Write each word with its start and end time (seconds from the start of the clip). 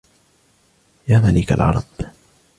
يا 1.07 1.19
مليك 1.19 1.51
العربِ 1.51 1.83